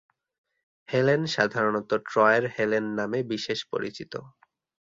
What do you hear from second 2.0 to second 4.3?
ট্রয়ের Helen নামে বিশেষ পরিচিত।